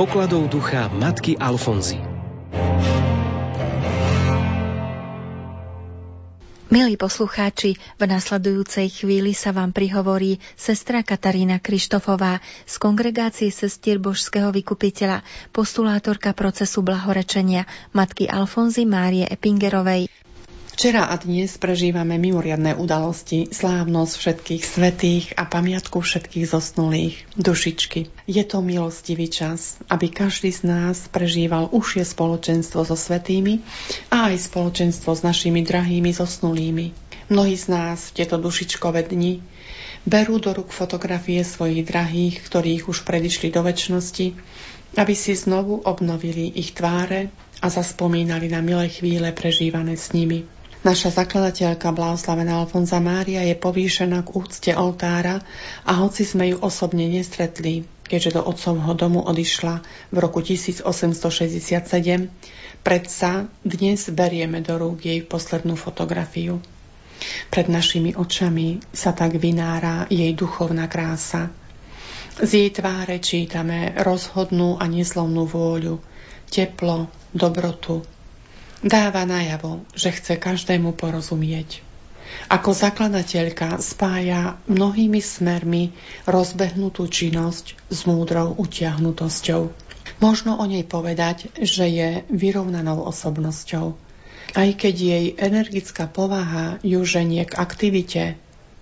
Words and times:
pokladov 0.00 0.48
ducha 0.48 0.88
matky 0.96 1.36
Alfonzy. 1.36 2.00
Milí 6.72 6.96
poslucháči, 6.96 7.76
v 8.00 8.02
nasledujúcej 8.08 8.88
chvíli 8.88 9.36
sa 9.36 9.52
vám 9.52 9.76
prihovorí 9.76 10.40
sestra 10.56 11.04
Katarína 11.04 11.60
Krištofová 11.60 12.40
z 12.64 12.74
kongregácie 12.80 13.52
sestier 13.52 14.00
Božského 14.00 14.48
vykupiteľa, 14.48 15.20
postulátorka 15.52 16.32
procesu 16.32 16.80
blahorečenia 16.80 17.68
matky 17.92 18.24
Alfonzy 18.24 18.88
Márie 18.88 19.28
Epingerovej. 19.28 20.08
Včera 20.70 21.10
a 21.10 21.18
dnes 21.18 21.58
prežívame 21.58 22.14
mimoriadné 22.14 22.78
udalosti, 22.78 23.50
slávnosť 23.50 24.14
všetkých 24.14 24.62
svetých 24.62 25.26
a 25.34 25.42
pamiatku 25.42 25.98
všetkých 25.98 26.46
zosnulých, 26.46 27.26
dušičky. 27.34 28.06
Je 28.30 28.42
to 28.46 28.62
milostivý 28.62 29.26
čas, 29.26 29.82
aby 29.90 30.06
každý 30.06 30.54
z 30.54 30.70
nás 30.70 31.10
prežíval 31.10 31.74
užšie 31.74 32.06
spoločenstvo 32.06 32.86
so 32.86 32.94
svetými 32.94 33.66
a 34.14 34.30
aj 34.30 34.46
spoločenstvo 34.46 35.10
s 35.10 35.26
našimi 35.26 35.66
drahými 35.66 36.14
zosnulými. 36.14 36.94
Mnohí 37.34 37.58
z 37.58 37.66
nás 37.66 38.14
v 38.14 38.22
tieto 38.22 38.38
dušičkové 38.38 39.10
dni 39.10 39.42
berú 40.06 40.38
do 40.38 40.54
rúk 40.54 40.70
fotografie 40.70 41.42
svojich 41.42 41.82
drahých, 41.82 42.46
ktorých 42.46 42.86
už 42.86 43.02
predišli 43.02 43.50
do 43.50 43.66
väčšnosti, 43.66 44.38
aby 44.96 45.14
si 45.18 45.34
znovu 45.34 45.82
obnovili 45.82 46.46
ich 46.54 46.78
tváre 46.78 47.34
a 47.58 47.66
zaspomínali 47.68 48.46
na 48.46 48.62
milé 48.62 48.86
chvíle 48.86 49.34
prežívané 49.34 49.98
s 49.98 50.14
nimi. 50.14 50.59
Naša 50.80 51.12
zakladateľka 51.12 51.92
Blahoslavená 51.92 52.64
Alfonza 52.64 53.04
Mária 53.04 53.44
je 53.44 53.52
povýšená 53.52 54.24
k 54.24 54.32
úcte 54.32 54.72
oltára 54.72 55.44
a 55.84 55.92
hoci 56.00 56.24
sme 56.24 56.48
ju 56.48 56.56
osobne 56.56 57.04
nestretli, 57.04 57.84
keďže 58.08 58.40
do 58.40 58.48
otcovho 58.48 58.96
domu 58.96 59.20
odišla 59.20 59.84
v 60.08 60.16
roku 60.16 60.40
1867, 60.40 60.80
predsa 62.80 63.52
dnes 63.60 64.08
berieme 64.08 64.64
do 64.64 64.80
rúk 64.80 65.04
jej 65.04 65.20
poslednú 65.20 65.76
fotografiu. 65.76 66.64
Pred 67.52 67.68
našimi 67.68 68.16
očami 68.16 68.80
sa 68.88 69.12
tak 69.12 69.36
vynára 69.36 70.08
jej 70.08 70.32
duchovná 70.32 70.88
krása. 70.88 71.52
Z 72.40 72.50
jej 72.56 72.72
tváre 72.72 73.20
čítame 73.20 73.92
rozhodnú 74.00 74.80
a 74.80 74.88
neslovnú 74.88 75.44
vôľu, 75.44 76.00
teplo, 76.48 77.12
dobrotu, 77.36 78.00
dáva 78.80 79.28
najavo, 79.28 79.84
že 79.92 80.12
chce 80.12 80.40
každému 80.40 80.96
porozumieť. 80.96 81.84
Ako 82.46 82.70
zakladateľka 82.70 83.82
spája 83.82 84.58
mnohými 84.70 85.18
smermi 85.18 85.92
rozbehnutú 86.30 87.10
činnosť 87.10 87.74
s 87.90 88.06
múdrou 88.06 88.54
utiahnutosťou. 88.54 89.70
Možno 90.22 90.58
o 90.58 90.64
nej 90.66 90.86
povedať, 90.86 91.50
že 91.58 91.86
je 91.90 92.10
vyrovnanou 92.30 93.02
osobnosťou. 93.08 93.98
Aj 94.50 94.68
keď 94.74 94.94
jej 94.94 95.26
energická 95.38 96.10
povaha 96.10 96.82
ju 96.82 97.02
ženie 97.06 97.46
k 97.46 97.54
aktivite, 97.58 98.24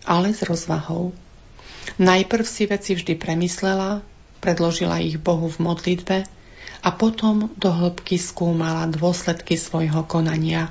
ale 0.08 0.32
s 0.32 0.40
rozvahou. 0.44 1.12
Najprv 1.96 2.44
si 2.44 2.64
veci 2.68 2.96
vždy 2.96 3.16
premyslela, 3.16 4.00
predložila 4.40 5.00
ich 5.00 5.20
Bohu 5.20 5.48
v 5.48 5.58
modlitbe 5.60 6.16
a 6.82 6.94
potom 6.94 7.50
do 7.58 7.70
hĺbky 7.70 8.18
skúmala 8.18 8.86
dôsledky 8.86 9.58
svojho 9.58 10.06
konania. 10.06 10.70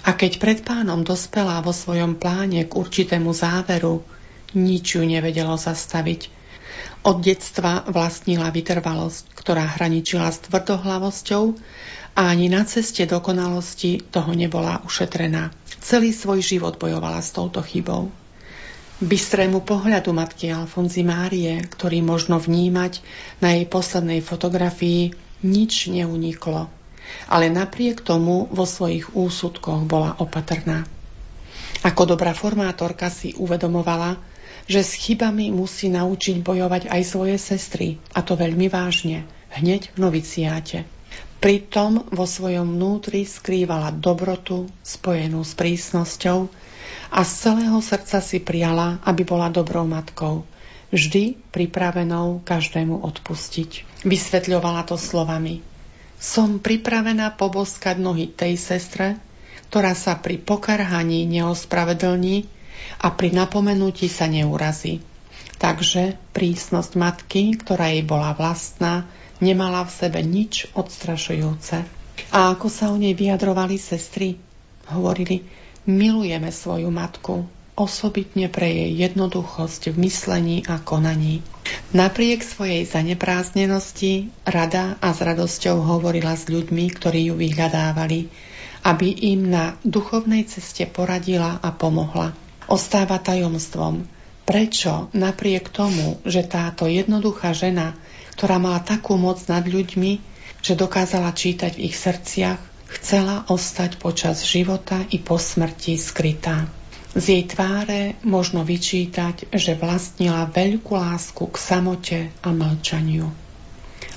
A 0.00 0.16
keď 0.16 0.40
pred 0.40 0.58
pánom 0.64 1.04
dospela 1.04 1.60
vo 1.60 1.76
svojom 1.76 2.16
pláne 2.16 2.64
k 2.64 2.72
určitému 2.72 3.36
záveru, 3.36 4.00
nič 4.56 4.96
ju 4.96 5.02
nevedelo 5.04 5.54
zastaviť. 5.60 6.32
Od 7.04 7.20
detstva 7.20 7.84
vlastnila 7.88 8.48
vytrvalosť, 8.52 9.32
ktorá 9.36 9.64
hraničila 9.76 10.28
s 10.32 10.40
tvrdohlavosťou 10.48 11.44
a 12.16 12.20
ani 12.28 12.48
na 12.48 12.64
ceste 12.64 13.04
dokonalosti 13.04 14.04
toho 14.08 14.32
nebola 14.32 14.80
ušetrená. 14.84 15.52
Celý 15.80 16.12
svoj 16.12 16.44
život 16.44 16.76
bojovala 16.76 17.24
s 17.24 17.32
touto 17.32 17.64
chybou. 17.64 18.12
Bystrému 19.00 19.64
pohľadu 19.64 20.12
matky 20.12 20.52
Alfonzy 20.52 21.00
Márie, 21.00 21.64
ktorý 21.64 22.04
možno 22.04 22.36
vnímať 22.36 23.00
na 23.40 23.56
jej 23.56 23.64
poslednej 23.64 24.20
fotografii, 24.20 25.16
nič 25.40 25.88
neuniklo, 25.88 26.68
ale 27.26 27.50
napriek 27.50 28.04
tomu 28.04 28.46
vo 28.52 28.64
svojich 28.68 29.12
úsudkoch 29.16 29.84
bola 29.88 30.16
opatrná. 30.20 30.86
Ako 31.80 32.04
dobrá 32.04 32.36
formátorka 32.36 33.08
si 33.08 33.32
uvedomovala, 33.40 34.20
že 34.70 34.84
s 34.84 34.94
chybami 35.00 35.50
musí 35.50 35.88
naučiť 35.88 36.44
bojovať 36.44 36.92
aj 36.92 37.02
svoje 37.02 37.36
sestry, 37.40 37.96
a 38.14 38.20
to 38.20 38.36
veľmi 38.36 38.68
vážne, 38.68 39.24
hneď 39.56 39.90
v 39.96 39.98
noviciáte. 39.98 40.78
Pritom 41.40 42.04
vo 42.12 42.28
svojom 42.28 42.76
vnútri 42.76 43.24
skrývala 43.24 43.96
dobrotu 43.96 44.68
spojenú 44.84 45.40
s 45.40 45.56
prísnosťou 45.56 46.52
a 47.10 47.20
z 47.24 47.30
celého 47.32 47.80
srdca 47.80 48.20
si 48.20 48.38
priala, 48.44 49.00
aby 49.08 49.24
bola 49.24 49.48
dobrou 49.48 49.88
matkou, 49.88 50.44
vždy 50.90 51.38
pripravenou 51.54 52.42
každému 52.42 53.02
odpustiť. 53.02 54.04
Vysvetľovala 54.06 54.86
to 54.86 54.98
slovami. 54.98 55.62
Som 56.20 56.60
pripravená 56.60 57.32
poboskať 57.34 57.96
nohy 57.96 58.28
tej 58.28 58.60
sestre, 58.60 59.16
ktorá 59.72 59.96
sa 59.96 60.18
pri 60.18 60.36
pokarhaní 60.36 61.24
neospravedlní 61.30 62.44
a 63.00 63.08
pri 63.14 63.32
napomenutí 63.32 64.10
sa 64.10 64.26
neurazí. 64.26 65.00
Takže 65.60 66.16
prísnosť 66.32 66.92
matky, 66.96 67.56
ktorá 67.56 67.92
jej 67.92 68.04
bola 68.04 68.32
vlastná, 68.36 69.08
nemala 69.40 69.84
v 69.84 69.92
sebe 69.92 70.20
nič 70.20 70.68
odstrašujúce. 70.76 71.86
A 72.34 72.38
ako 72.52 72.68
sa 72.68 72.92
o 72.92 72.96
nej 73.00 73.16
vyjadrovali 73.16 73.80
sestry? 73.80 74.36
Hovorili, 74.92 75.46
milujeme 75.88 76.52
svoju 76.52 76.88
matku, 76.92 77.48
osobitne 77.80 78.52
pre 78.52 78.68
jej 78.68 78.92
jednoduchosť 79.08 79.96
v 79.96 79.96
myslení 80.04 80.56
a 80.68 80.76
konaní. 80.76 81.40
Napriek 81.96 82.44
svojej 82.44 82.84
zanepráznenosti 82.84 84.28
rada 84.44 85.00
a 85.00 85.16
s 85.16 85.24
radosťou 85.24 85.80
hovorila 85.80 86.36
s 86.36 86.44
ľuďmi, 86.52 86.84
ktorí 86.92 87.32
ju 87.32 87.40
vyhľadávali, 87.40 88.28
aby 88.84 89.08
im 89.32 89.48
na 89.48 89.80
duchovnej 89.80 90.44
ceste 90.44 90.84
poradila 90.84 91.56
a 91.64 91.72
pomohla. 91.72 92.36
Ostáva 92.68 93.16
tajomstvom, 93.18 94.04
prečo 94.44 95.08
napriek 95.16 95.72
tomu, 95.72 96.20
že 96.28 96.44
táto 96.44 96.84
jednoduchá 96.86 97.56
žena, 97.56 97.96
ktorá 98.36 98.60
mala 98.60 98.84
takú 98.84 99.16
moc 99.16 99.40
nad 99.48 99.64
ľuďmi, 99.64 100.20
že 100.60 100.76
dokázala 100.76 101.32
čítať 101.32 101.80
v 101.80 101.90
ich 101.90 101.96
srdciach, 101.96 102.60
chcela 102.90 103.46
ostať 103.48 103.96
počas 104.02 104.44
života 104.44 105.02
i 105.10 105.18
po 105.22 105.38
smrti 105.38 105.96
skrytá. 105.96 106.79
Z 107.10 107.24
jej 107.26 107.44
tváre 107.50 108.14
možno 108.22 108.62
vyčítať, 108.62 109.50
že 109.50 109.74
vlastnila 109.74 110.46
veľkú 110.46 110.94
lásku 110.94 111.42
k 111.42 111.56
samote 111.58 112.18
a 112.38 112.54
mlčaniu. 112.54 113.26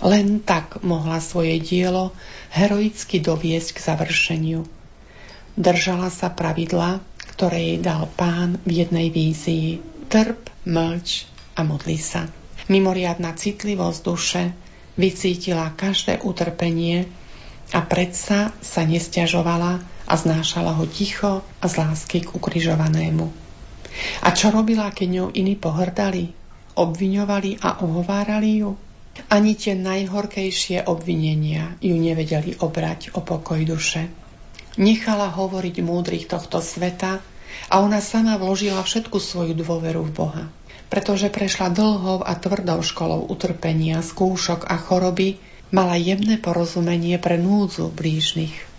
Len 0.03 0.43
tak 0.43 0.83
mohla 0.85 1.17
svoje 1.17 1.57
dielo 1.57 2.13
heroicky 2.53 3.17
doviesť 3.17 3.69
k 3.73 3.79
završeniu. 3.81 4.61
Držala 5.57 6.13
sa 6.13 6.29
pravidla, 6.29 7.01
ktoré 7.33 7.73
jej 7.73 7.79
dal 7.81 8.05
pán 8.13 8.61
v 8.61 8.85
jednej 8.85 9.09
vízii. 9.09 9.81
Trp, 10.13 10.53
mlč 10.69 11.25
a 11.57 11.65
modli 11.65 11.97
sa. 11.97 12.29
Mimoriadná 12.69 13.33
citlivosť 13.33 13.99
duše 14.05 14.43
vycítila 15.01 15.73
každé 15.73 16.21
utrpenie 16.21 17.09
a 17.73 17.81
predsa 17.81 18.53
sa 18.61 18.81
nestiažovala 18.85 19.81
a 20.13 20.15
znášala 20.15 20.77
ho 20.77 20.86
ticho 20.86 21.42
a 21.42 21.65
z 21.65 21.74
lásky 21.81 22.21
k 22.21 22.38
ukrižovanému. 22.38 23.33
A 24.21 24.30
čo 24.30 24.54
robila, 24.54 24.94
keď 24.94 25.10
ňou 25.10 25.27
iní 25.33 25.57
pohrdali, 25.57 26.30
obviňovali 26.77 27.65
a 27.65 27.81
ohovárali 27.81 28.62
ju? 28.62 28.77
Ani 29.30 29.57
tie 29.57 29.74
najhorkejšie 29.74 30.86
obvinenia 30.86 31.77
ju 31.81 31.98
nevedeli 31.98 32.57
obrať 32.62 33.18
o 33.18 33.25
pokoj 33.25 33.62
duše. 33.65 34.10
Nechala 34.77 35.33
hovoriť 35.33 35.86
múdrych 35.86 36.25
tohto 36.30 36.62
sveta 36.62 37.21
a 37.69 37.74
ona 37.77 38.01
sama 38.01 38.38
vložila 38.42 38.81
všetku 38.81 39.18
svoju 39.18 39.54
dôveru 39.54 40.01
v 40.10 40.12
Boha. 40.13 40.45
Pretože 40.89 41.30
prešla 41.30 41.74
dlhou 41.74 42.25
a 42.25 42.33
tvrdou 42.38 42.81
školou 42.81 43.30
utrpenia, 43.30 44.01
skúšok 44.01 44.65
a 44.65 44.77
choroby, 44.77 45.38
mala 45.69 45.98
jemné 45.98 46.38
porozumenie 46.42 47.18
pre 47.21 47.38
núdzu 47.38 47.94
blížnych. 47.94 48.72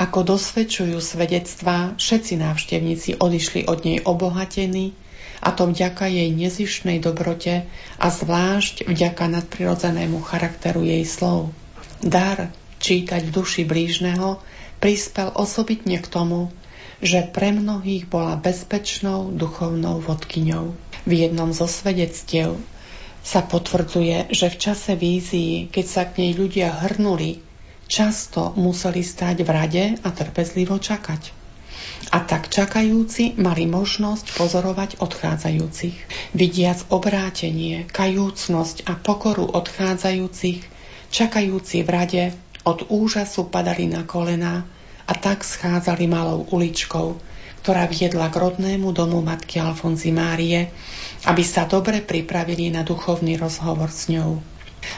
Ako 0.00 0.24
dosvedčujú 0.24 0.96
svedectvá, 0.96 1.92
všetci 2.00 2.40
návštevníci 2.40 3.20
odišli 3.20 3.68
od 3.68 3.84
nej 3.84 4.00
obohatení, 4.00 4.96
a 5.40 5.52
to 5.52 5.68
vďaka 5.68 6.08
jej 6.08 6.28
nezišnej 6.32 7.00
dobrote 7.00 7.64
a 7.96 8.06
zvlášť 8.08 8.88
vďaka 8.88 9.24
nadprirodzenému 9.28 10.20
charakteru 10.24 10.84
jej 10.84 11.04
slov. 11.04 11.52
Dar 12.00 12.52
čítať 12.80 13.28
v 13.28 13.32
duši 13.32 13.62
blížneho 13.68 14.40
prispel 14.80 15.32
osobitne 15.32 16.00
k 16.00 16.08
tomu, 16.08 16.52
že 17.00 17.24
pre 17.24 17.52
mnohých 17.52 18.08
bola 18.08 18.36
bezpečnou 18.36 19.32
duchovnou 19.32 20.04
vodkyňou. 20.04 20.76
V 21.08 21.12
jednom 21.12 21.52
zo 21.56 21.64
svedectiev 21.64 22.60
sa 23.20 23.44
potvrdzuje, 23.44 24.32
že 24.32 24.48
v 24.48 24.56
čase 24.60 24.92
vízii, 24.96 25.68
keď 25.68 25.86
sa 25.88 26.02
k 26.08 26.24
nej 26.24 26.32
ľudia 26.36 26.72
hrnuli, 26.72 27.40
často 27.90 28.54
museli 28.54 29.02
stáť 29.02 29.42
v 29.42 29.50
rade 29.50 29.84
a 30.06 30.08
trpezlivo 30.14 30.78
čakať. 30.78 31.34
A 32.14 32.22
tak 32.22 32.48
čakajúci 32.48 33.36
mali 33.36 33.66
možnosť 33.66 34.38
pozorovať 34.38 35.02
odchádzajúcich. 35.02 35.96
Vidiac 36.32 36.86
obrátenie, 36.88 37.84
kajúcnosť 37.90 38.86
a 38.86 38.94
pokoru 38.94 39.44
odchádzajúcich, 39.44 40.64
čakajúci 41.10 41.82
v 41.82 41.90
rade 41.90 42.22
od 42.62 42.86
úžasu 42.88 43.50
padali 43.50 43.90
na 43.90 44.06
kolená 44.06 44.64
a 45.04 45.12
tak 45.12 45.42
schádzali 45.42 46.06
malou 46.06 46.46
uličkou, 46.54 47.18
ktorá 47.60 47.90
viedla 47.90 48.30
k 48.30 48.38
rodnému 48.38 48.94
domu 48.94 49.20
matky 49.20 49.58
Alfonzy 49.58 50.14
Márie, 50.14 50.70
aby 51.26 51.42
sa 51.44 51.66
dobre 51.66 52.00
pripravili 52.00 52.72
na 52.72 52.86
duchovný 52.86 53.36
rozhovor 53.36 53.92
s 53.92 54.08
ňou. 54.08 54.40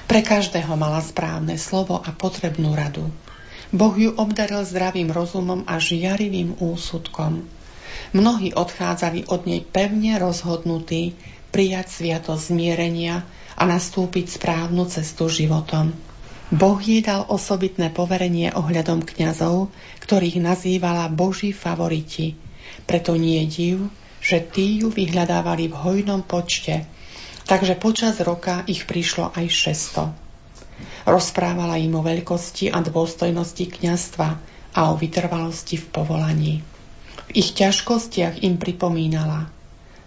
Pre 0.06 0.20
každého 0.22 0.74
mala 0.78 1.02
správne 1.02 1.58
slovo 1.58 1.98
a 1.98 2.10
potrebnú 2.14 2.74
radu. 2.74 3.08
Boh 3.72 3.94
ju 3.96 4.12
obdaril 4.14 4.62
zdravým 4.62 5.08
rozumom 5.08 5.64
a 5.64 5.80
žiarivým 5.80 6.60
úsudkom. 6.60 7.44
Mnohí 8.12 8.52
odchádzali 8.52 9.28
od 9.32 9.48
nej 9.48 9.64
pevne 9.64 10.20
rozhodnutí 10.20 11.16
prijať 11.48 12.02
sviato 12.02 12.36
zmierenia 12.36 13.24
a 13.56 13.62
nastúpiť 13.64 14.36
správnu 14.36 14.88
cestu 14.88 15.28
životom. 15.32 15.96
Boh 16.52 16.76
jej 16.80 17.00
dal 17.00 17.24
osobitné 17.28 17.88
poverenie 17.92 18.52
ohľadom 18.52 19.04
kňazov, 19.04 19.72
ktorých 20.04 20.40
nazývala 20.40 21.08
Boží 21.08 21.56
favoriti– 21.56 22.32
preto 22.86 23.14
nie 23.14 23.44
je 23.44 23.46
div, 23.46 23.78
že 24.22 24.38
tí 24.42 24.82
ju 24.82 24.88
vyhľadávali 24.90 25.70
v 25.70 25.74
hojnom 25.76 26.22
počte, 26.22 26.86
takže 27.46 27.74
počas 27.78 28.18
roka 28.22 28.62
ich 28.70 28.86
prišlo 28.86 29.34
aj 29.34 29.46
600. 29.48 30.22
Rozprávala 31.06 31.78
im 31.82 31.94
o 31.98 32.02
veľkosti 32.02 32.70
a 32.70 32.78
dôstojnosti 32.82 33.64
kňastva 33.66 34.28
a 34.72 34.80
o 34.90 34.94
vytrvalosti 34.94 35.76
v 35.78 35.86
povolaní. 35.90 36.54
V 37.28 37.30
ich 37.34 37.54
ťažkostiach 37.58 38.42
im 38.46 38.56
pripomínala. 38.58 39.50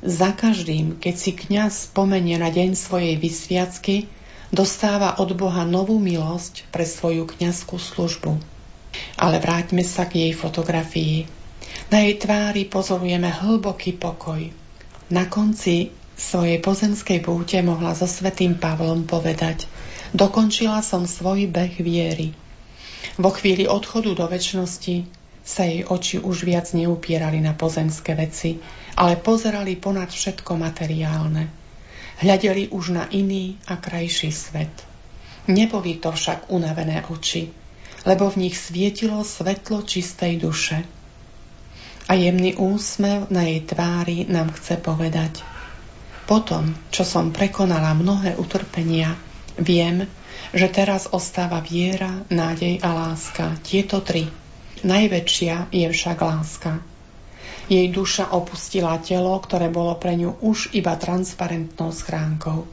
Za 0.06 0.38
každým, 0.38 1.02
keď 1.02 1.16
si 1.18 1.32
kňaz 1.34 1.90
spomenie 1.92 2.38
na 2.38 2.54
deň 2.54 2.78
svojej 2.78 3.16
vysviacky, 3.18 4.06
dostáva 4.54 5.18
od 5.18 5.34
Boha 5.34 5.66
novú 5.66 5.98
milosť 5.98 6.70
pre 6.70 6.86
svoju 6.86 7.26
kňazskú 7.26 7.82
službu. 7.82 8.38
Ale 9.20 9.42
vráťme 9.42 9.84
sa 9.84 10.08
k 10.08 10.30
jej 10.30 10.34
fotografii. 10.38 11.28
Na 11.92 12.06
jej 12.06 12.16
tvári 12.16 12.64
pozorujeme 12.70 13.28
hlboký 13.28 13.98
pokoj. 13.98 14.48
Na 15.12 15.28
konci 15.28 15.92
svojej 16.16 16.64
pozemskej 16.64 17.20
púte 17.24 17.60
mohla 17.60 17.92
so 17.92 18.08
svetým 18.08 18.56
Pavlom 18.56 19.04
povedať 19.04 19.68
Dokončila 20.16 20.80
som 20.80 21.04
svoj 21.04 21.52
beh 21.52 21.76
viery. 21.84 22.32
Vo 23.20 23.36
chvíli 23.36 23.68
odchodu 23.68 24.16
do 24.16 24.26
väčšnosti 24.32 25.04
sa 25.44 25.68
jej 25.68 25.84
oči 25.84 26.24
už 26.24 26.48
viac 26.48 26.72
neupierali 26.72 27.44
na 27.44 27.52
pozemské 27.52 28.16
veci, 28.16 28.64
ale 28.96 29.20
pozerali 29.20 29.76
ponad 29.76 30.08
všetko 30.08 30.56
materiálne. 30.56 31.52
Hľadeli 32.24 32.72
už 32.72 32.96
na 32.96 33.12
iný 33.12 33.60
a 33.68 33.76
krajší 33.76 34.32
svet. 34.32 34.72
Neboli 35.52 36.00
to 36.00 36.16
však 36.16 36.48
unavené 36.48 37.04
oči, 37.12 37.52
lebo 38.08 38.32
v 38.32 38.48
nich 38.48 38.56
svietilo 38.56 39.20
svetlo 39.20 39.84
čistej 39.84 40.40
duše 40.40 40.80
a 42.08 42.14
jemný 42.16 42.56
úsmev 42.56 43.28
na 43.34 43.44
jej 43.50 43.68
tvári 43.68 44.30
nám 44.32 44.54
chce 44.56 44.80
povedať. 44.80 45.55
Potom, 46.26 46.74
čo 46.90 47.06
som 47.06 47.30
prekonala 47.30 47.94
mnohé 47.94 48.34
utrpenia, 48.42 49.14
viem, 49.62 50.10
že 50.52 50.68
teraz 50.74 51.06
ostáva 51.14 51.62
viera, 51.62 52.26
nádej 52.34 52.82
a 52.82 52.90
láska. 52.94 53.62
Tieto 53.62 54.02
tri. 54.02 54.26
Najväčšia 54.82 55.70
je 55.70 55.86
však 55.86 56.18
láska. 56.22 56.82
Jej 57.66 57.90
duša 57.90 58.34
opustila 58.34 58.98
telo, 59.02 59.38
ktoré 59.42 59.70
bolo 59.74 59.98
pre 59.98 60.14
ňu 60.18 60.38
už 60.42 60.74
iba 60.78 60.94
transparentnou 60.98 61.90
schránkou. 61.90 62.70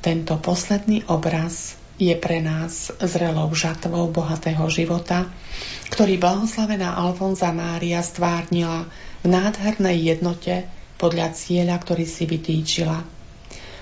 Tento 0.00 0.40
posledný 0.40 1.04
obraz 1.08 1.76
je 2.00 2.16
pre 2.16 2.40
nás 2.40 2.88
zrelou 2.96 3.52
žatvou 3.52 4.08
bohatého 4.08 4.64
života, 4.72 5.28
ktorý 5.92 6.16
blahoslavená 6.16 6.96
Alfonza 6.96 7.52
Mária 7.52 8.00
stvárnila 8.00 8.88
v 9.20 9.26
nádhernej 9.28 10.16
jednote 10.16 10.64
podľa 11.00 11.32
cieľa, 11.32 11.80
ktorý 11.80 12.04
si 12.04 12.28
vytýčila. 12.28 13.00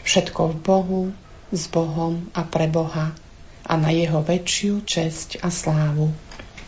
Všetko 0.06 0.55
v 0.55 0.56
Bohu, 0.62 1.03
s 1.50 1.67
Bohom 1.67 2.31
a 2.31 2.47
pre 2.47 2.70
Boha 2.70 3.11
a 3.67 3.75
na 3.75 3.91
jeho 3.91 4.23
väčšiu 4.23 4.87
česť 4.87 5.43
a 5.43 5.50
slávu. 5.50 6.15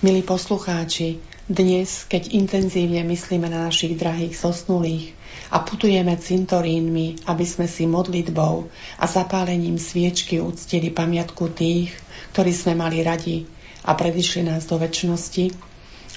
Milí 0.03 0.27
poslucháči, 0.27 1.23
dnes, 1.47 2.03
keď 2.11 2.35
intenzívne 2.35 3.07
myslíme 3.07 3.47
na 3.47 3.71
našich 3.71 3.95
drahých 3.95 4.35
zosnulých, 4.35 5.15
a 5.51 5.63
putujeme 5.67 6.15
cintorínmi, 6.15 7.27
aby 7.27 7.45
sme 7.47 7.67
si 7.67 7.87
modlitbou 7.87 8.71
a 8.99 9.05
zapálením 9.11 9.83
sviečky 9.83 10.39
uctili 10.39 10.95
pamiatku 10.95 11.51
tých, 11.51 11.91
ktorí 12.35 12.55
sme 12.55 12.79
mali 12.79 13.03
radi 13.03 13.51
a 13.83 13.99
predišli 13.99 14.47
nás 14.47 14.71
do 14.71 14.79
väčšnosti, 14.79 15.51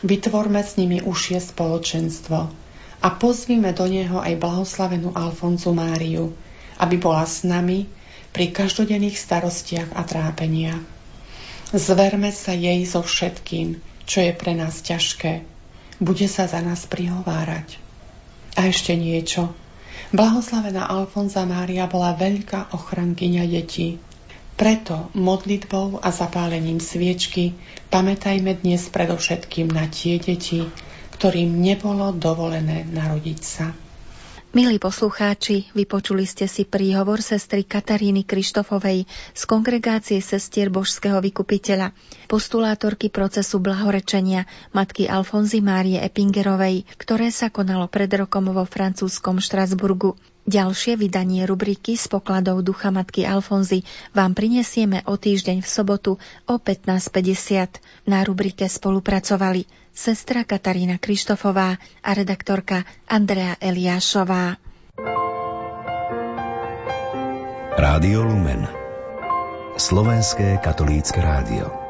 vytvorme 0.06 0.62
s 0.62 0.78
nimi 0.78 1.02
užšie 1.02 1.42
spoločenstvo 1.42 2.63
a 3.04 3.12
pozvime 3.12 3.76
do 3.76 3.84
neho 3.84 4.24
aj 4.24 4.40
blahoslavenú 4.40 5.12
Alfonzu 5.12 5.76
Máriu, 5.76 6.32
aby 6.80 6.96
bola 6.96 7.28
s 7.28 7.44
nami 7.44 7.92
pri 8.32 8.56
každodenných 8.56 9.20
starostiach 9.20 9.92
a 9.92 10.08
trápeniach. 10.08 10.80
Zverme 11.76 12.32
sa 12.32 12.56
jej 12.56 12.80
so 12.88 13.04
všetkým, 13.04 13.84
čo 14.08 14.24
je 14.24 14.32
pre 14.32 14.56
nás 14.56 14.80
ťažké. 14.80 15.44
Bude 16.00 16.32
sa 16.32 16.48
za 16.48 16.64
nás 16.64 16.88
prihovárať. 16.88 17.76
A 18.56 18.72
ešte 18.72 18.96
niečo. 18.96 19.52
Blahoslavená 20.14 20.88
Alfonza 20.88 21.44
Mária 21.44 21.90
bola 21.90 22.14
veľká 22.14 22.72
ochrankyňa 22.72 23.44
detí. 23.50 23.98
Preto 24.54 25.10
modlitbou 25.18 25.98
a 26.06 26.14
zapálením 26.14 26.78
sviečky 26.78 27.58
pamätajme 27.90 28.62
dnes 28.62 28.86
predovšetkým 28.94 29.74
na 29.74 29.90
tie 29.90 30.22
deti, 30.22 30.70
ktorým 31.14 31.62
nebolo 31.62 32.10
dovolené 32.12 32.84
narodiť 32.90 33.40
sa. 33.40 33.70
Milí 34.54 34.78
poslucháči, 34.78 35.66
vypočuli 35.74 36.30
ste 36.30 36.46
si 36.46 36.62
príhovor 36.62 37.26
sestry 37.26 37.66
Kataríny 37.66 38.22
Krištofovej 38.22 39.10
z 39.10 39.42
kongregácie 39.50 40.22
sestier 40.22 40.70
Božského 40.70 41.18
vykupiteľa, 41.18 41.90
postulátorky 42.30 43.10
procesu 43.10 43.58
blahorečenia 43.58 44.46
matky 44.70 45.10
Alfonzy 45.10 45.58
Márie 45.58 45.98
Epingerovej, 46.06 46.86
ktoré 47.02 47.34
sa 47.34 47.50
konalo 47.50 47.90
pred 47.90 48.14
rokom 48.14 48.54
vo 48.54 48.62
francúzskom 48.62 49.42
Štrasburgu. 49.42 50.14
Ďalšie 50.44 51.00
vydanie 51.00 51.48
rubriky 51.48 51.96
z 51.96 52.12
pokladov 52.12 52.68
ducha 52.68 52.92
matky 52.92 53.24
Alfonzy 53.24 53.88
vám 54.12 54.36
prinesieme 54.36 55.00
o 55.08 55.16
týždeň 55.16 55.64
v 55.64 55.68
sobotu 55.68 56.12
o 56.48 56.56
15.50. 56.60 58.12
Na 58.12 58.28
rubrike 58.28 58.68
spolupracovali 58.68 59.64
sestra 59.96 60.44
Katarína 60.44 61.00
Krištofová 61.00 61.80
a 61.80 62.10
redaktorka 62.12 62.84
Andrea 63.08 63.56
Eliášová. 63.62 64.60
Rádio 67.74 68.28
Lumen 68.28 68.68
Slovenské 69.80 70.62
katolícke 70.62 71.18
rádio 71.18 71.83